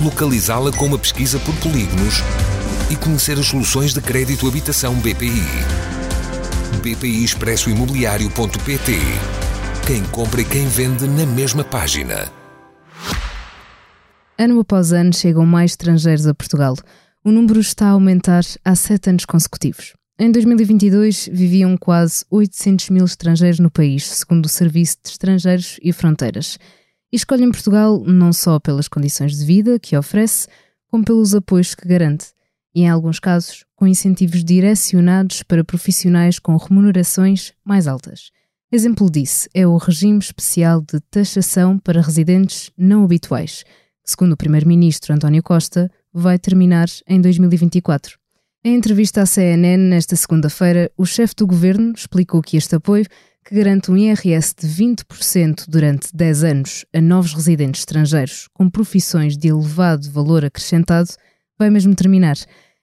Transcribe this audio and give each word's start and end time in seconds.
localizá-la 0.00 0.72
com 0.72 0.86
uma 0.86 0.98
pesquisa 0.98 1.38
por 1.40 1.54
polígonos 1.56 2.22
e 2.90 2.96
conhecer 2.96 3.38
as 3.38 3.46
soluções 3.46 3.92
de 3.92 4.00
crédito 4.00 4.48
habitação 4.48 4.94
BPI. 4.94 5.44
BPI 6.82 7.22
Expresso 7.22 7.68
Imobiliário.pt 7.68 8.98
Quem 9.86 10.02
compra 10.04 10.40
e 10.40 10.44
quem 10.44 10.66
vende 10.66 11.06
na 11.06 11.26
mesma 11.26 11.62
página. 11.62 12.32
Ano 14.38 14.60
após 14.60 14.92
ano 14.92 15.12
chegam 15.12 15.44
mais 15.44 15.72
estrangeiros 15.72 16.26
a 16.26 16.34
Portugal. 16.34 16.74
O 17.22 17.30
número 17.30 17.60
está 17.60 17.88
a 17.88 17.90
aumentar 17.90 18.42
há 18.64 18.74
sete 18.74 19.10
anos 19.10 19.26
consecutivos. 19.26 19.92
Em 20.18 20.30
2022, 20.30 21.28
viviam 21.30 21.76
quase 21.76 22.24
800 22.30 22.88
mil 22.88 23.04
estrangeiros 23.04 23.58
no 23.58 23.70
país, 23.70 24.06
segundo 24.06 24.46
o 24.46 24.48
Serviço 24.48 24.96
de 25.04 25.10
Estrangeiros 25.10 25.78
e 25.82 25.92
Fronteiras 25.92 26.58
e 27.12 27.16
escolhem 27.16 27.50
Portugal 27.50 28.02
não 28.04 28.32
só 28.32 28.58
pelas 28.58 28.88
condições 28.88 29.36
de 29.38 29.44
vida 29.44 29.78
que 29.78 29.96
oferece, 29.96 30.46
como 30.88 31.04
pelos 31.04 31.34
apoios 31.34 31.74
que 31.74 31.86
garante, 31.86 32.26
e 32.74 32.82
em 32.82 32.88
alguns 32.88 33.18
casos 33.18 33.64
com 33.74 33.86
incentivos 33.86 34.44
direcionados 34.44 35.42
para 35.42 35.64
profissionais 35.64 36.38
com 36.38 36.56
remunerações 36.56 37.52
mais 37.64 37.86
altas. 37.86 38.30
Exemplo 38.72 39.10
disso 39.10 39.48
é 39.52 39.66
o 39.66 39.76
regime 39.76 40.18
especial 40.18 40.80
de 40.80 41.00
taxação 41.10 41.78
para 41.78 42.00
residentes 42.00 42.70
não 42.78 43.02
habituais, 43.04 43.64
que, 44.04 44.10
segundo 44.10 44.32
o 44.32 44.36
Primeiro-Ministro 44.36 45.12
António 45.12 45.42
Costa, 45.42 45.90
vai 46.12 46.38
terminar 46.38 46.88
em 47.08 47.20
2024. 47.20 48.16
Em 48.62 48.74
entrevista 48.74 49.22
à 49.22 49.26
CNN 49.26 49.88
nesta 49.88 50.14
segunda-feira, 50.14 50.90
o 50.96 51.06
chefe 51.06 51.34
do 51.34 51.46
governo 51.46 51.94
explicou 51.96 52.42
que 52.42 52.56
este 52.56 52.76
apoio 52.76 53.06
que 53.44 53.54
garante 53.54 53.90
um 53.90 53.96
IRS 53.96 54.54
de 54.58 54.66
20% 54.66 55.64
durante 55.68 56.14
10 56.14 56.44
anos 56.44 56.84
a 56.94 57.00
novos 57.00 57.32
residentes 57.32 57.80
estrangeiros 57.80 58.48
com 58.52 58.68
profissões 58.70 59.36
de 59.36 59.48
elevado 59.48 60.10
valor 60.10 60.44
acrescentado, 60.44 61.10
vai 61.58 61.70
mesmo 61.70 61.94
terminar. 61.94 62.36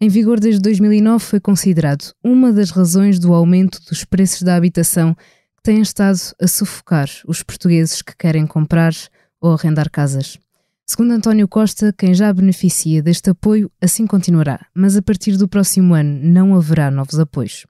Em 0.00 0.08
vigor 0.08 0.40
desde 0.40 0.60
2009, 0.60 1.24
foi 1.24 1.40
considerado 1.40 2.12
uma 2.24 2.52
das 2.52 2.70
razões 2.70 3.18
do 3.18 3.34
aumento 3.34 3.80
dos 3.88 4.04
preços 4.04 4.42
da 4.42 4.56
habitação 4.56 5.14
que 5.14 5.62
têm 5.62 5.82
estado 5.82 6.18
a 6.40 6.46
sufocar 6.46 7.08
os 7.26 7.42
portugueses 7.42 8.00
que 8.00 8.16
querem 8.16 8.46
comprar 8.46 8.94
ou 9.40 9.52
arrendar 9.52 9.90
casas. 9.90 10.38
Segundo 10.86 11.12
António 11.12 11.46
Costa, 11.46 11.94
quem 11.96 12.12
já 12.14 12.32
beneficia 12.32 13.02
deste 13.02 13.30
apoio 13.30 13.70
assim 13.80 14.06
continuará, 14.06 14.66
mas 14.74 14.96
a 14.96 15.02
partir 15.02 15.36
do 15.36 15.46
próximo 15.46 15.94
ano 15.94 16.18
não 16.20 16.56
haverá 16.56 16.90
novos 16.90 17.18
apoios. 17.18 17.64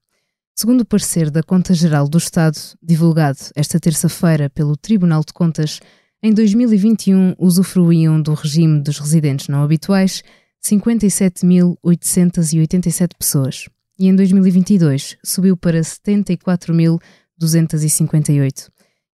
Segundo 0.57 0.83
o 0.83 0.87
parecer 0.87 1.31
da 1.31 1.43
Conta 1.43 1.73
Geral 1.73 2.07
do 2.09 2.19
Estado, 2.19 2.59
divulgado 2.83 3.39
esta 3.55 3.81
terça-feira 3.81 4.51
pelo 4.51 4.77
Tribunal 4.77 5.23
de 5.27 5.33
Contas, 5.33 5.81
em 6.23 6.35
2021 6.35 7.35
usufruíam 7.39 8.21
do 8.21 8.35
regime 8.35 8.83
dos 8.83 8.99
residentes 8.99 9.49
não 9.49 9.63
habituais 9.63 10.23
57.887 10.63 13.13
pessoas 13.19 13.71
e 13.99 14.07
em 14.07 14.15
2022 14.15 15.17
subiu 15.25 15.57
para 15.57 15.81
74.258. 15.81 18.69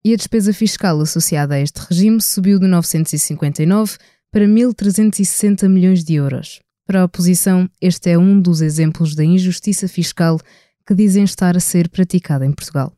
E 0.02 0.12
a 0.12 0.16
despesa 0.16 0.52
fiscal 0.52 1.00
associada 1.00 1.54
a 1.54 1.60
este 1.60 1.78
regime 1.78 2.20
subiu 2.20 2.58
de 2.58 2.66
959 2.66 3.96
para 4.30 4.46
1.360 4.46 5.68
milhões 5.68 6.02
de 6.04 6.14
euros. 6.14 6.60
Para 6.86 7.00
a 7.00 7.04
oposição, 7.04 7.66
este 7.80 8.10
é 8.10 8.18
um 8.18 8.38
dos 8.38 8.60
exemplos 8.60 9.14
da 9.14 9.24
injustiça 9.24 9.88
fiscal 9.88 10.38
que 10.86 10.94
dizem 10.94 11.24
estar 11.24 11.56
a 11.56 11.60
ser 11.60 11.88
praticada 11.88 12.44
em 12.44 12.52
Portugal. 12.52 12.92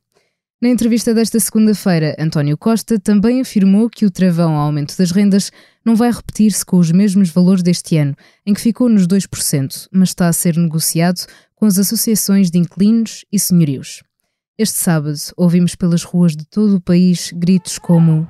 Na 0.60 0.70
entrevista 0.70 1.12
desta 1.12 1.38
segunda-feira, 1.38 2.16
António 2.18 2.56
Costa 2.56 2.98
também 2.98 3.42
afirmou 3.42 3.90
que 3.90 4.06
o 4.06 4.10
travão 4.10 4.54
ao 4.54 4.66
aumento 4.66 4.96
das 4.96 5.10
rendas 5.10 5.52
não 5.84 5.94
vai 5.94 6.10
repetir-se 6.10 6.64
com 6.64 6.78
os 6.78 6.90
mesmos 6.90 7.28
valores 7.28 7.62
deste 7.62 7.96
ano, 7.98 8.16
em 8.44 8.54
que 8.54 8.60
ficou 8.60 8.88
nos 8.88 9.06
2%, 9.06 9.88
mas 9.92 10.08
está 10.08 10.28
a 10.28 10.32
ser 10.32 10.56
negociado 10.56 11.26
com 11.54 11.66
as 11.66 11.78
associações 11.78 12.50
de 12.50 12.58
inquilinos 12.58 13.24
e 13.30 13.38
senhorios. 13.38 14.02
Este 14.58 14.78
sábado, 14.78 15.18
ouvimos 15.36 15.74
pelas 15.74 16.02
ruas 16.02 16.34
de 16.34 16.46
todo 16.46 16.76
o 16.76 16.80
país 16.80 17.30
gritos 17.34 17.78
como 17.78 18.26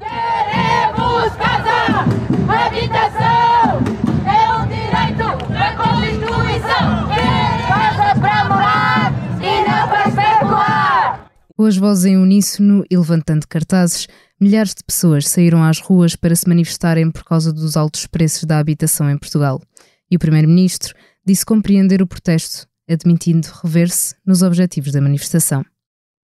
Com 11.57 11.65
as 11.65 11.75
vozes 11.79 12.05
em 12.05 12.19
uníssono 12.19 12.85
e 12.91 12.99
levantando 12.99 13.49
cartazes, 13.49 14.07
milhares 14.39 14.75
de 14.75 14.85
pessoas 14.85 15.27
saíram 15.27 15.65
às 15.65 15.81
ruas 15.81 16.15
para 16.15 16.37
se 16.37 16.47
manifestarem 16.47 17.11
por 17.11 17.25
causa 17.25 17.51
dos 17.51 17.79
altos 17.79 18.07
preços 18.07 18.45
da 18.45 18.59
habitação 18.59 19.11
em 19.11 19.17
Portugal. 19.17 19.63
E 20.11 20.17
o 20.17 20.19
Primeiro-Ministro 20.19 20.95
disse 21.27 21.47
compreender 21.47 22.03
o 22.03 22.07
protesto, 22.07 22.69
admitindo 22.87 23.49
rever-se 23.65 24.15
nos 24.27 24.43
objetivos 24.43 24.93
da 24.93 25.01
manifestação. 25.01 25.65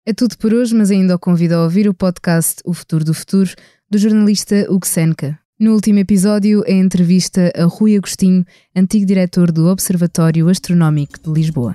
É 0.05 0.13
tudo 0.13 0.37
por 0.37 0.53
hoje, 0.53 0.75
mas 0.75 0.91
ainda 0.91 1.15
o 1.15 1.19
convido 1.19 1.55
a 1.55 1.63
ouvir 1.63 1.89
o 1.89 1.95
podcast 1.95 2.57
O 2.63 2.75
Futuro 2.75 3.03
do 3.03 3.15
Futuro, 3.15 3.51
do 3.91 3.97
jornalista 3.97 4.67
Hugo 4.69 4.87
Senka. 4.87 5.39
No 5.59 5.73
último 5.73 6.01
episódio, 6.01 6.63
é 6.67 6.75
a 6.75 6.77
entrevista 6.77 7.51
a 7.57 7.65
Rui 7.65 7.97
Agostinho, 7.97 8.45
antigo 8.77 9.07
diretor 9.07 9.51
do 9.51 9.69
Observatório 9.69 10.51
Astronómico 10.51 11.19
de 11.19 11.31
Lisboa. 11.31 11.75